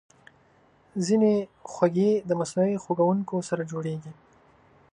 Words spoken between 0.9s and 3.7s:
ځینې خوږې د مصنوعي خوږونکو سره